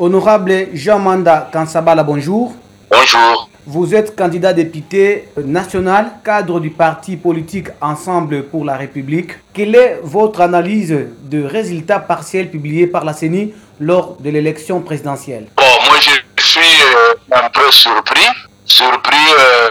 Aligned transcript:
Honorable 0.00 0.68
Jean-Manda 0.74 1.48
Kansabala, 1.52 2.04
bonjour. 2.04 2.54
Bonjour. 2.88 3.48
Vous 3.66 3.94
êtes 3.94 4.14
candidat 4.14 4.52
député 4.52 5.28
national, 5.36 6.12
cadre 6.24 6.60
du 6.60 6.70
parti 6.70 7.16
politique 7.16 7.66
Ensemble 7.80 8.44
pour 8.44 8.64
la 8.64 8.76
République. 8.76 9.32
Quelle 9.52 9.74
est 9.74 9.98
votre 10.02 10.40
analyse 10.40 10.96
de 11.22 11.42
résultats 11.44 11.98
partiels 11.98 12.48
publiés 12.48 12.86
par 12.86 13.04
la 13.04 13.12
CENI 13.12 13.52
lors 13.80 14.16
de 14.20 14.30
l'élection 14.30 14.80
présidentielle? 14.80 15.48
Bon, 15.56 15.64
moi 15.86 15.96
je 16.00 16.44
suis 16.44 16.60
euh, 16.60 17.36
un 17.44 17.50
peu 17.50 17.70
surpris, 17.72 18.26
surpris 18.64 19.16
euh, 19.38 19.70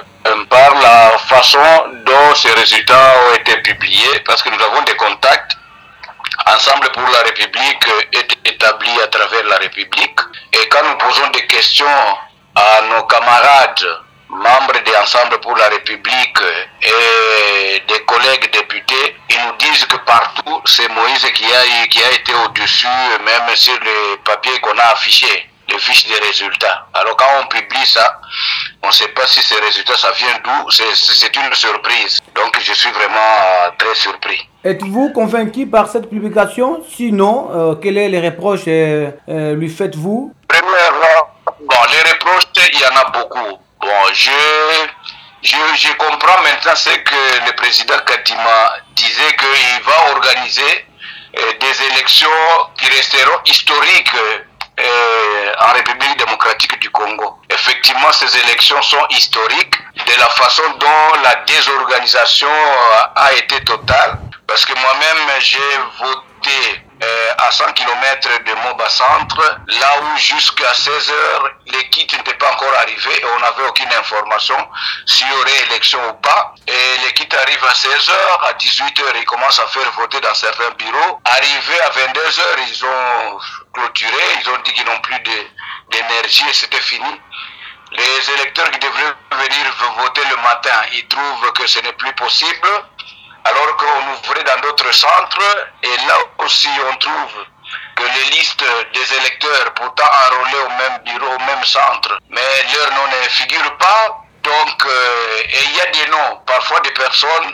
par 0.50 0.73
la 0.82 1.18
façon 1.20 1.57
dont 2.05 2.36
ces 2.36 2.52
résultats 2.52 3.14
ont 3.32 3.36
été 3.39 3.62
publiés, 3.62 4.20
parce 4.25 4.44
que 4.44 4.50
nous 4.50 4.62
avons 4.62 4.84
des 4.86 4.96
contacts 4.96 5.57
Ensemble 6.46 6.88
pour 6.94 7.04
la 7.04 7.23
République 7.23 7.84
est 8.14 8.27
établi 8.48 8.91
à 9.02 9.07
travers 9.07 9.43
la 9.45 9.57
République. 9.57 10.20
Et 10.54 10.68
quand 10.70 10.84
nous 10.84 10.98
posons 10.98 11.27
des 11.32 11.45
questions 11.48 11.86
à 12.55 12.81
nos 12.81 13.04
camarades 13.04 13.85
membres 14.30 14.80
d'Ensemble 14.85 15.40
pour 15.40 15.55
la 15.55 15.70
République 15.70 16.40
et 16.81 17.84
des 17.88 17.99
collègues 18.05 18.52
députés, 18.52 19.16
ils 19.30 19.40
nous 19.45 19.55
disent 19.57 19.85
que 19.85 19.98
partout, 19.98 20.62
c'est 20.66 20.90
Moïse 20.90 21.26
qui 21.34 21.45
a, 21.45 21.88
qui 21.88 22.04
a 22.04 22.12
été 22.12 22.34
au-dessus, 22.45 22.88
même 23.23 23.55
sur 23.55 23.80
les 23.80 24.18
papiers 24.26 24.59
qu'on 24.59 24.77
a 24.77 24.91
affichés 24.93 25.49
les 25.70 25.79
fiches 25.79 26.07
des 26.07 26.20
résultats. 26.20 26.88
Alors 26.93 27.16
quand 27.18 27.27
on 27.41 27.48
publie 27.48 27.85
ça, 27.85 28.20
on 28.84 28.88
ne 28.88 28.91
sait 28.91 29.09
pas 29.09 29.27
si 29.27 29.41
ces 29.41 29.59
résultats, 29.59 29.98
ça 29.98 30.12
vient 30.12 30.40
d'où, 30.43 30.71
c'est 30.71 31.35
une 31.35 31.54
surprise. 31.54 32.21
Donc 32.47 32.61
je 32.61 32.73
suis 32.73 32.91
vraiment 32.91 33.33
euh, 33.43 33.71
très 33.77 33.93
surpris. 33.93 34.47
Êtes-vous 34.63 35.09
convaincu 35.11 35.67
par 35.67 35.89
cette 35.89 36.09
publication? 36.09 36.81
Sinon, 36.95 37.49
euh, 37.53 37.75
quels 37.75 37.95
sont 37.95 38.09
les 38.09 38.21
reproches 38.29 38.67
euh, 38.67 39.11
lui 39.55 39.67
faites-vous? 39.67 40.33
Premièrement, 40.47 41.20
bon, 41.45 41.81
les 41.91 42.09
reproches, 42.09 42.47
il 42.71 42.79
y 42.79 42.85
en 42.85 42.95
a 43.01 43.05
beaucoup. 43.11 43.57
Bon, 43.81 44.01
je, 44.13 44.31
je, 45.41 45.57
je 45.76 45.91
comprends 45.98 46.41
maintenant 46.41 46.76
ce 46.76 46.91
que 46.91 47.45
le 47.48 47.54
président 47.57 47.98
Kadima 48.05 48.77
disait 48.95 49.35
qu'il 49.41 49.84
va 49.84 50.11
organiser 50.15 50.85
des 51.59 51.85
élections 51.91 52.29
qui 52.77 52.87
resteront 52.87 53.41
historiques 53.45 54.15
en 55.60 55.74
République 55.74 56.18
démocratique 56.18 56.80
du 56.80 56.90
Congo. 56.91 57.40
Effectivement, 57.50 58.12
ces 58.12 58.38
élections 58.38 58.82
sont 58.82 59.05
historiques 59.10 59.76
de 60.05 60.20
la 60.20 60.30
façon 60.30 60.63
dont 60.80 61.22
la 61.24 61.36
désorganisation 61.46 62.50
a 63.16 63.34
été 63.34 63.63
totale. 63.63 64.19
Parce 64.47 64.66
que 64.66 64.74
moi-même, 64.74 65.40
j'ai 65.40 65.78
voté 66.00 66.84
à 67.38 67.52
100 67.52 67.74
km 67.74 68.30
de 68.46 68.53
Moba 68.63 68.90
Centre, 68.90 69.59
là 69.68 69.94
où 70.02 70.18
jusqu'à 70.18 70.74
16 70.74 71.12
heures, 71.12 71.50
les 71.68 71.90
kits 71.90 72.08
n'étaient 72.16 72.34
pas 72.35 72.52
encore 72.53 72.74
arrivés 72.80 73.19
et 73.22 73.25
on 73.35 73.40
n'avait 73.40 73.68
aucune 73.68 73.91
information 73.94 74.56
s'il 75.06 75.28
y 75.28 75.34
aurait 75.34 75.63
élection 75.69 76.00
ou 76.09 76.13
pas. 76.13 76.56
Et 76.68 77.06
les 77.06 77.13
kits 77.13 77.26
arrivent 77.47 77.66
à 77.66 77.73
16 77.73 78.09
heures, 78.09 78.44
à 78.44 78.53
18 78.53 79.00
heures, 79.00 79.16
ils 79.16 79.25
commencent 79.25 79.59
à 79.59 79.67
faire 79.67 79.90
voter 79.94 80.19
dans 80.19 80.34
certains 80.34 80.69
bureaux. 80.78 81.19
Arrivés 81.23 81.81
à 81.81 81.89
22 81.89 82.19
heures, 82.19 82.57
ils 82.67 82.85
ont 82.85 83.39
clôturé, 83.73 84.23
ils 84.41 84.50
ont 84.50 84.57
dit 84.66 84.73
qu'ils 84.73 84.85
n'ont 84.85 85.00
plus 85.00 85.19
d'énergie 85.89 86.44
et 86.50 86.53
c'était 86.53 86.81
fini. 86.81 87.22
Les 87.91 88.31
électeurs 88.34 88.69
qui 88.72 88.79
devraient 88.79 89.16
venir 89.31 89.66
voter 89.97 90.22
le 90.29 90.35
matin, 90.38 90.81
ils 90.94 91.07
trouvent 91.07 91.53
que 91.53 91.66
ce 91.67 91.79
n'est 91.79 91.94
plus 91.94 92.13
possible 92.13 92.67
alors 93.45 93.78
qu'on 93.78 94.11
ouvrait 94.11 94.44
dans 94.44 94.59
d'autres 94.59 94.91
centres 94.94 95.69
et 95.81 95.97
là 96.06 96.17
aussi 96.39 96.67
on 96.91 96.95
trouve 96.97 97.45
que 97.95 98.03
les 98.03 98.38
listes 98.38 98.66
des 98.94 99.13
électeurs 99.16 99.73
pourtant 99.73 100.03
enrôlés 100.29 100.66
au 100.66 100.69
même 100.69 101.01
bureau, 101.06 101.34
au 101.34 101.39
même 101.39 101.63
centre, 101.63 102.19
mais 102.29 102.41
leur 102.75 102.91
nom 102.91 103.07
ne 103.07 103.29
figure 103.29 103.78
pas. 103.78 104.23
Donc, 104.44 104.85
et 105.50 105.63
il 105.66 105.75
y 105.75 105.81
a 105.81 105.85
des 105.88 106.11
noms, 106.11 106.41
parfois 106.58 106.80
des 106.80 106.91
personnes 106.91 107.53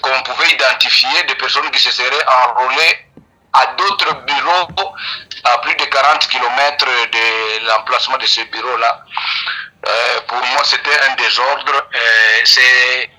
qu'on 0.00 0.22
pouvait 0.22 0.48
identifier, 0.48 1.22
des 1.24 1.34
personnes 1.34 1.70
qui 1.70 1.80
se 1.80 1.90
seraient 1.90 2.26
enrôlées 2.46 2.96
à 3.52 3.66
d'autres 3.76 4.14
bureaux 4.24 4.94
à 5.44 5.58
plus 5.58 5.74
de 5.74 5.84
40 5.84 6.26
km 6.28 6.86
de 6.86 7.66
l'emplacement 7.66 8.16
de 8.16 8.26
ce 8.26 8.40
bureau-là. 8.52 9.02
Euh, 9.86 10.20
pour 10.28 10.38
moi, 10.38 10.62
c'était 10.64 10.98
un 11.10 11.14
désordre. 11.16 11.88
c'est 12.44 13.10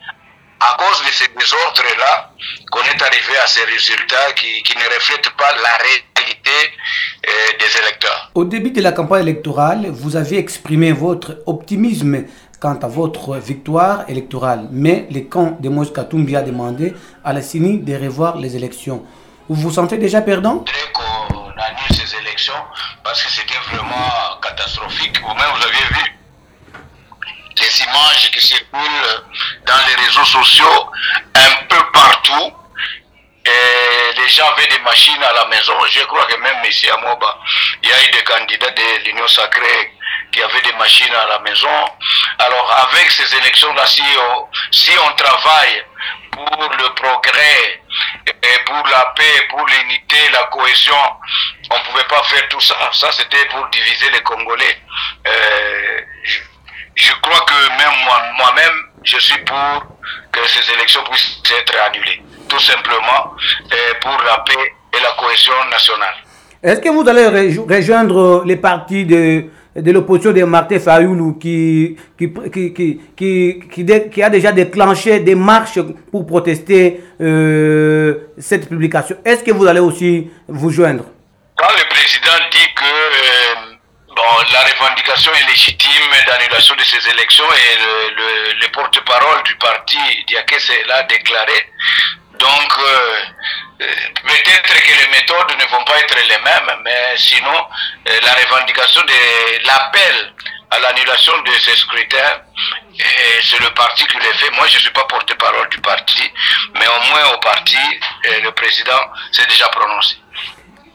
à 0.62 0.76
cause 0.78 1.06
de 1.06 1.12
ces 1.12 1.28
désordres-là 1.28 2.32
qu'on 2.72 2.84
est 2.84 3.02
arrivé 3.02 3.38
à 3.38 3.48
ces 3.48 3.64
résultats 3.66 4.32
qui, 4.34 4.64
ne 4.76 4.96
reflètent 4.96 5.30
pas 5.38 5.52
la 5.52 5.78
réalité 6.30 6.74
euh, 7.28 7.58
des 7.60 7.80
électeurs. 7.80 8.32
Au 8.36 8.46
début 8.46 8.72
de 8.72 8.82
la 8.82 8.92
campagne 8.92 9.24
électorale, 9.24 9.88
vous 9.90 10.16
avez 10.16 10.38
exprimé 10.38 10.92
votre 10.92 11.38
optimisme 11.46 12.24
quant 12.60 12.78
à 12.82 12.88
votre 12.88 13.38
victoire 13.38 14.10
électorale, 14.10 14.68
mais 14.72 15.08
le 15.12 15.22
camp 15.22 15.58
de 15.60 15.70
Moïse 15.70 15.94
Katumbi 15.94 16.36
a 16.36 16.42
demandé 16.42 16.94
à 17.24 17.32
la 17.34 17.42
CENI 17.42 17.80
de 17.80 17.96
revoir 17.96 18.38
les 18.38 18.56
élections. 18.56 19.06
Vous 19.48 19.56
vous 19.56 19.72
sentez 19.72 19.98
déjà 19.98 20.22
perdant? 20.22 20.66
Qu'on 20.94 21.36
annule 21.36 21.92
ces 21.92 22.18
élections, 22.18 22.62
parce 23.04 23.24
que 23.24 23.32
c'était 23.32 23.60
vraiment 23.72 24.40
catastrophique, 24.42 25.20
vous-même 25.22 25.52
vous 25.56 25.64
aviez 25.64 25.86
vu 25.92 26.16
les 27.58 27.82
images 27.84 28.32
qui 28.32 28.46
circulent 28.46 29.24
dans 29.66 29.82
les 29.88 30.06
réseaux 30.06 30.26
sociaux 30.26 30.92
un 31.36 31.66
peu 31.68 31.82
partout. 31.94 32.59
Les 34.16 34.30
gens 34.30 34.48
avaient 34.52 34.68
des 34.68 34.80
machines 34.80 35.24
à 35.24 35.34
la 35.34 35.46
maison. 35.46 35.74
Je 35.90 36.04
crois 36.06 36.26
que 36.26 36.36
même 36.38 36.66
ici 36.66 36.90
à 36.90 36.98
Moba, 36.98 37.40
il 37.84 37.90
y 37.90 37.92
a 37.92 38.04
eu 38.08 38.12
des 38.12 38.24
candidats 38.24 38.70
de 38.70 39.06
l'Union 39.06 39.28
sacrée 39.28 39.94
qui 40.32 40.42
avaient 40.42 40.62
des 40.62 40.74
machines 40.74 41.14
à 41.14 41.28
la 41.28 41.40
maison. 41.40 41.86
Alors 42.40 42.88
avec 42.90 43.12
ces 43.12 43.36
élections-là, 43.36 43.86
si 43.86 44.04
on, 44.18 44.48
si 44.72 44.92
on 44.98 45.16
travaille 45.16 45.84
pour 46.32 46.70
le 46.78 46.94
progrès, 46.96 47.82
et 48.42 48.60
pour 48.66 48.88
la 48.88 49.14
paix, 49.16 49.48
pour 49.50 49.66
l'unité, 49.66 50.30
la 50.32 50.44
cohésion, 50.46 50.96
on 51.70 51.78
ne 51.78 51.84
pouvait 51.84 52.04
pas 52.06 52.24
faire 52.24 52.48
tout 52.50 52.62
ça. 52.62 52.76
Ça, 52.94 53.12
c'était 53.12 53.46
pour 53.46 53.68
diviser 53.68 54.10
les 54.12 54.22
Congolais. 54.22 54.82
Euh, 55.28 56.02
je 56.96 57.14
crois 57.22 57.42
que 57.42 57.70
même 57.78 58.04
moi, 58.06 58.22
moi-même, 58.38 58.84
je 59.04 59.18
suis 59.20 59.38
pour 59.40 59.84
que 60.32 60.48
ces 60.48 60.72
élections 60.74 61.04
puissent 61.04 61.42
être 61.58 61.76
annulées. 61.82 62.22
Tout 62.50 62.60
simplement 62.60 63.36
pour 64.02 64.18
la 64.26 64.38
paix 64.40 64.74
et 64.94 65.02
la 65.04 65.12
cohésion 65.20 65.54
nationale. 65.70 66.16
Est-ce 66.64 66.82
que 66.82 66.90
vous 66.90 67.08
allez 67.08 67.28
rejoindre 67.76 68.44
les 68.46 68.56
partis 68.58 69.06
de, 69.06 69.46
de 69.76 69.92
l'opposition 69.92 70.32
de 70.34 70.44
Martin 70.44 70.80
Fayoulou 70.80 71.36
qui 71.40 71.96
qui, 72.18 72.34
qui, 73.16 73.60
qui, 74.12 74.24
a 74.24 74.30
déjà 74.30 74.52
déclenché 74.52 75.20
des 75.20 75.36
marches 75.36 75.80
pour 76.12 76.26
protester 76.26 77.02
euh, 77.22 78.16
cette 78.40 78.68
publication? 78.68 79.16
Est-ce 79.24 79.44
que 79.44 79.52
vous 79.52 79.68
allez 79.68 79.80
aussi 79.80 80.30
vous 80.48 80.72
joindre? 80.72 81.06
Quand 81.56 81.70
le 81.70 81.88
président 81.90 82.40
dit 82.52 82.68
que 82.76 82.84
euh, 82.84 84.16
la 84.52 84.62
revendication 84.70 85.32
est 85.40 85.48
légitime 85.52 86.12
d'annulation 86.28 86.76
de 86.76 86.84
ces 86.84 87.10
élections 87.14 87.46
et 87.46 87.76
le, 87.84 88.16
le, 88.18 88.60
le 88.60 88.72
porte-parole 88.74 89.44
du 89.46 89.56
parti, 89.56 89.98
Diakese, 90.28 90.72
l'a 90.88 91.04
déclaré. 91.04 91.60
Donc, 92.40 92.72
euh, 92.80 93.86
peut-être 94.24 94.74
que 94.74 94.92
les 94.92 95.10
méthodes 95.12 95.56
ne 95.60 95.66
vont 95.72 95.84
pas 95.84 96.00
être 96.00 96.16
les 96.16 96.38
mêmes, 96.44 96.80
mais 96.84 97.18
sinon, 97.18 97.56
euh, 98.08 98.20
la 98.24 98.34
revendication 98.34 99.02
de 99.02 99.66
l'appel 99.68 100.34
à 100.72 100.80
l'annulation 100.80 101.34
de 101.44 101.52
ces 101.52 101.76
scrutins, 101.76 102.42
c'est 103.42 103.60
le 103.60 103.70
parti 103.74 104.06
qui 104.06 104.18
le 104.18 104.34
fait. 104.34 104.52
Moi, 104.52 104.68
je 104.68 104.76
ne 104.76 104.80
suis 104.82 104.92
pas 104.92 105.06
porte-parole 105.06 105.70
du 105.70 105.80
parti, 105.80 106.32
mais 106.76 106.88
au 106.88 107.10
moins 107.10 107.34
au 107.34 107.40
parti, 107.40 107.78
le 108.44 108.52
président 108.52 109.02
s'est 109.32 109.48
déjà 109.48 109.68
prononcé 109.70 110.18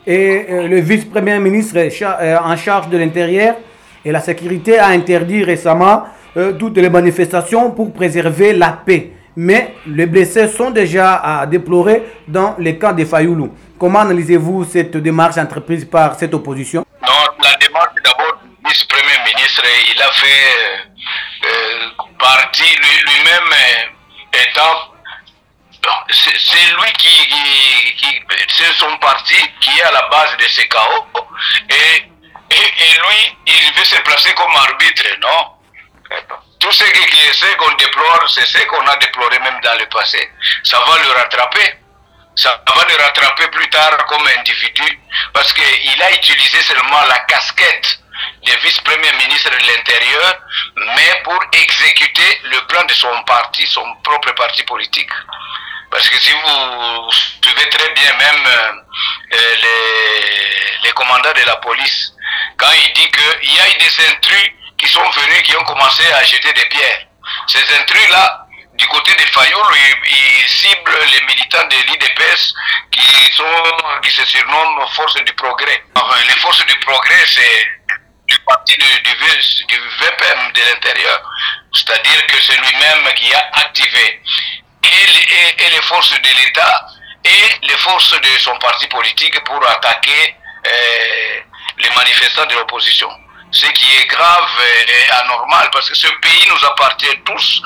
et 0.06 0.46
euh, 0.50 0.68
le 0.68 0.80
vice-premier 0.80 1.38
ministre 1.38 1.76
euh, 1.78 2.36
en 2.38 2.56
charge 2.56 2.88
de 2.88 2.98
l'intérieur 2.98 3.56
et 4.04 4.12
la 4.12 4.20
sécurité 4.20 4.78
a 4.78 4.88
interdit 4.88 5.42
récemment 5.44 6.04
euh, 6.36 6.52
toutes 6.52 6.76
les 6.76 6.90
manifestations 6.90 7.70
pour 7.70 7.92
préserver 7.92 8.52
la 8.52 8.72
paix. 8.72 9.12
Mais 9.36 9.74
les 9.86 10.06
blessés 10.06 10.48
sont 10.48 10.70
déjà 10.70 11.16
à 11.16 11.46
déplorer 11.46 12.02
dans 12.28 12.54
les 12.58 12.78
camps 12.78 12.92
de 12.92 13.04
Fayoulou. 13.04 13.54
Comment 13.78 14.00
analysez-vous 14.00 14.64
cette 14.64 14.96
démarche 14.96 15.38
entreprise 15.38 15.84
par 15.84 16.14
cette 16.14 16.32
opposition? 16.34 16.84
Non, 17.02 17.24
la 17.42 17.54
démarche 17.56 17.94
d'abord 18.04 18.38
du 18.42 18.68
vice-premier 18.68 19.18
ministre, 19.26 19.62
il 19.94 20.00
a 20.00 20.10
fait 20.12 20.46
euh, 21.46 21.88
partie 22.18 22.76
lui-même 22.76 23.52
étant 24.32 24.94
c'est 26.08 26.76
lui 26.76 26.92
qui, 26.96 28.22
c'est 28.48 28.72
son 28.72 28.96
parti 28.98 29.34
qui 29.60 29.78
est 29.78 29.82
à 29.82 29.92
la 29.92 30.08
base 30.10 30.34
de 30.38 30.44
ces 30.48 30.66
chaos 30.68 31.04
et, 31.68 32.08
et 32.50 32.98
lui 32.98 33.36
il 33.46 33.74
veut 33.76 33.84
se 33.84 34.00
placer 34.00 34.32
comme 34.32 34.54
arbitre 34.56 35.04
non? 35.20 35.53
Tout 36.64 36.72
ce 36.72 37.54
qu'on 37.56 37.74
déplore 37.76 38.24
c'est 38.28 38.46
ce 38.46 38.58
qu'on 38.66 38.86
a 38.86 38.96
déploré 38.96 39.38
même 39.38 39.60
dans 39.62 39.78
le 39.78 39.86
passé. 39.86 40.30
Ça 40.64 40.78
va 40.78 40.98
le 40.98 41.12
rattraper. 41.12 41.74
Ça 42.36 42.62
va 42.66 42.84
le 42.88 43.02
rattraper 43.02 43.48
plus 43.48 43.68
tard 43.68 43.96
comme 44.06 44.26
individu. 44.38 45.00
Parce 45.32 45.52
qu'il 45.52 46.02
a 46.02 46.12
utilisé 46.12 46.60
seulement 46.62 47.02
la 47.08 47.18
casquette 47.20 47.98
l'Intérieur, 49.66 50.38
mais 50.76 51.22
pour 51.24 51.40
exécuter 51.52 52.40
le 52.44 52.66
plan 52.66 52.84
de 52.84 52.92
son 52.94 53.22
parti, 53.24 53.66
son 53.66 53.84
propre 54.02 54.32
parti 54.32 54.62
politique. 54.64 55.10
Parce 55.90 56.08
que 56.08 56.18
si 56.18 56.32
vous 56.32 57.10
suivez 57.12 57.68
très 57.68 57.90
bien 57.90 58.12
même 58.16 58.46
euh, 58.46 58.72
les, 59.32 60.86
les 60.86 60.92
commandants 60.92 61.32
de 61.32 61.46
la 61.46 61.56
police, 61.56 62.12
quand 62.56 62.72
il 62.72 62.92
dit 62.94 63.10
qu'il 63.10 63.54
y 63.54 63.58
a 63.60 63.68
eu 63.68 63.78
des 63.78 64.06
intrus 64.08 64.52
qui 64.84 64.92
sont 64.92 65.10
venus, 65.10 65.42
qui 65.42 65.56
ont 65.56 65.64
commencé 65.64 66.02
à 66.12 66.22
jeter 66.24 66.52
des 66.52 66.64
pierres. 66.66 67.06
Ces 67.46 67.64
intrus-là, 67.80 68.46
du 68.74 68.86
côté 68.88 69.14
des 69.14 69.26
Fayoul, 69.26 69.74
ils, 70.06 70.48
ciblent 70.48 70.98
les 71.12 71.26
militants 71.26 71.66
de 71.66 71.76
l'IDPS 71.76 72.54
qui, 72.90 73.32
sont, 73.32 73.44
qui 74.02 74.10
se 74.10 74.24
surnomment 74.26 74.86
Forces 74.88 75.22
du 75.24 75.32
Progrès. 75.34 75.82
les 76.26 76.36
Forces 76.36 76.64
du 76.66 76.78
Progrès, 76.80 77.24
c'est 77.26 77.68
du 78.26 78.38
parti 78.40 78.74
du, 78.76 78.84
du, 78.84 79.78
VPM 80.00 80.52
de 80.52 80.60
l'intérieur. 80.60 81.22
C'est-à-dire 81.72 82.26
que 82.26 82.40
c'est 82.40 82.56
lui-même 82.56 83.12
qui 83.14 83.32
a 83.32 83.50
activé 83.54 84.22
et, 84.82 85.70
les 85.70 85.82
forces 85.82 86.12
de 86.20 86.42
l'État 86.42 86.86
et 87.24 87.66
les 87.66 87.76
forces 87.78 88.20
de 88.20 88.38
son 88.38 88.56
parti 88.58 88.86
politique 88.88 89.42
pour 89.44 89.66
attaquer 89.66 90.36
euh, 90.66 91.40
les 91.78 91.90
manifestants 91.90 92.46
de 92.46 92.54
l'opposition 92.54 93.08
ce 93.54 93.66
qui 93.66 93.86
est 93.98 94.06
grave 94.08 94.50
et 94.88 95.12
anormal 95.22 95.68
parce 95.72 95.88
que 95.88 95.96
ce 95.96 96.08
pays 96.20 96.44
nous 96.50 96.66
appartient 96.66 97.16
tous. 97.24 97.62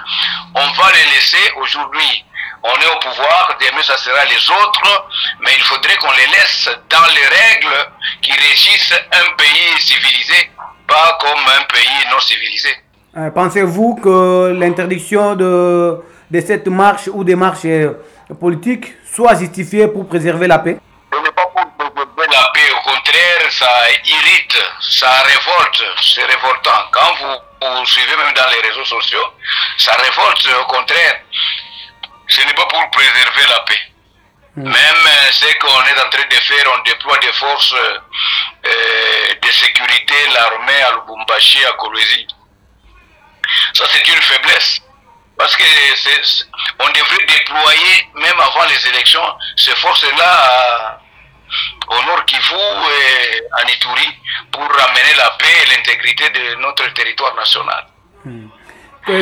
On 0.55 0.67
va 0.79 0.93
les 0.93 1.07
laisser 1.15 1.45
aujourd'hui. 1.63 2.25
On 2.63 2.75
est 2.83 2.91
au 2.95 2.99
pouvoir, 2.99 3.57
demain 3.61 3.83
ça 3.83 3.97
sera 3.97 4.25
les 4.27 4.51
autres, 4.51 5.09
mais 5.41 5.51
il 5.57 5.63
faudrait 5.63 5.97
qu'on 5.97 6.11
les 6.13 6.27
laisse 6.27 6.69
dans 6.91 7.07
les 7.17 7.27
règles 7.41 7.79
qui 8.21 8.33
régissent 8.33 9.01
un 9.13 9.37
pays 9.37 9.81
civilisé, 9.81 10.51
pas 10.87 11.17
comme 11.21 11.45
un 11.59 11.65
pays 11.73 12.01
non 12.11 12.21
civilisé. 12.21 12.71
Euh, 13.17 13.31
pensez-vous 13.31 13.95
que 13.97 14.53
l'interdiction 14.59 15.37
de, 15.37 16.03
de 16.31 16.41
cette 16.41 16.67
marche 16.67 17.09
ou 17.13 17.25
des 17.25 17.37
marches 17.37 17.65
euh, 17.65 17.95
politiques 18.39 18.93
soit 19.11 19.37
justifiée 19.37 19.89
pour 19.89 20.07
préserver 20.07 20.49
la 20.49 20.59
paix? 20.59 20.79
Ça 23.59 23.91
irrite, 24.05 24.57
ça 24.81 25.23
révolte, 25.23 25.83
c'est 26.03 26.25
révoltant. 26.25 26.89
Quand 26.93 27.15
vous, 27.15 27.87
suivez 27.87 28.17
même 28.17 28.33
dans 28.33 28.49
les 28.49 28.61
réseaux 28.69 28.85
sociaux, 28.85 29.35
ça 29.79 29.95
révolte, 29.95 30.47
au 30.61 30.65
contraire. 30.67 31.21
Ce 32.29 32.41
n'est 32.43 32.55
pas 32.55 32.67
pour 32.67 32.91
préserver 32.91 33.47
la 33.49 33.61
paix. 33.61 33.81
Hmm. 34.57 34.65
Même 34.65 35.07
euh, 35.07 35.33
ce 35.33 35.47
qu'on 35.59 35.85
est 35.85 36.01
en 36.01 36.11
train 36.11 36.27
de 36.29 36.35
faire, 36.35 36.65
on 36.75 36.83
déploie 36.83 37.19
des 37.19 37.33
forces 37.33 37.75
euh, 37.75 39.35
de 39.41 39.51
sécurité, 39.51 40.15
l'armée 40.35 40.83
à 40.83 40.93
Lubumbashi, 40.93 41.65
à 41.65 41.73
Kolwezi. 41.73 42.27
Ça, 43.73 43.85
c'est 43.91 44.07
une 44.07 44.21
faiblesse. 44.21 44.83
Parce 45.39 45.57
que 45.57 45.65
on 46.81 46.89
devrait 46.89 47.27
déployer, 47.27 48.09
même 48.15 48.41
avant 48.41 48.65
les 48.67 48.89
élections, 48.89 49.37
ces 49.57 49.75
forces-là 49.77 51.01
au 51.89 52.07
Nord 52.07 52.25
Kivu 52.27 52.55
et 52.55 53.43
en 53.53 53.69
Ituri 53.69 54.09
pour 54.53 54.63
ramener 54.63 55.15
la 55.17 55.31
paix 55.39 55.47
et 55.65 55.77
l'intégrité 55.77 56.25
de 56.31 56.61
notre 56.61 56.93
territoire 56.93 57.35
national. 57.37 57.87
Hmm. 58.25 58.49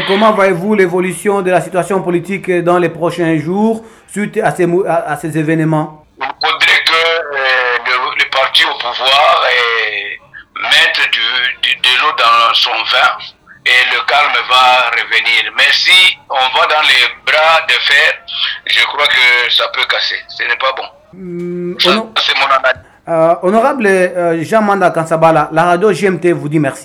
comment 0.09 0.33
voyez-vous 0.33 0.75
l'évolution 0.75 1.43
de 1.43 1.51
la 1.51 1.61
situation 1.61 2.03
politique 2.03 2.51
dans 2.51 2.79
les 2.79 2.89
prochains 2.89 3.37
jours 3.39 3.85
suite 4.09 4.39
à 4.39 4.51
ces, 4.51 4.67
à, 4.89 5.17
ces 5.17 5.37
événements? 5.39 6.05
Il 6.19 6.27
faudrait 6.27 6.83
que 6.85 6.93
euh, 6.93 8.15
le, 8.19 8.31
parti 8.31 8.65
au 8.65 8.75
pouvoir 8.79 9.45
mette 10.63 11.01
de 11.13 12.01
l'eau 12.01 12.13
dans 12.17 12.55
son 12.55 12.71
vin 12.71 13.19
et 13.67 13.95
le 13.95 14.01
calme 14.07 14.33
va 14.49 14.91
revenir. 14.91 15.53
Mais 15.57 15.71
si 15.73 16.19
on 16.31 16.59
va 16.59 16.67
dans 16.67 16.83
les 16.83 17.05
bras 17.27 17.61
de 17.69 17.73
fer, 17.73 18.13
je 18.67 18.85
crois 18.85 19.07
que 19.07 19.51
ça 19.51 19.69
peut 19.69 19.85
casser. 19.85 20.19
Ce 20.29 20.43
n'est 20.45 20.57
pas 20.57 20.73
bon. 20.73 20.89
C'est 21.17 22.35
mon 22.39 22.47
analyse. 22.47 22.83
Euh, 23.09 23.35
honorable 23.43 23.87
euh, 23.87 24.43
Jean 24.43 24.63
Manda 24.63 24.91
Kansabala, 24.91 25.49
la 25.53 25.65
radio 25.65 25.93
GMT 25.93 26.33
vous 26.33 26.49
dit 26.49 26.59
merci. 26.59 26.85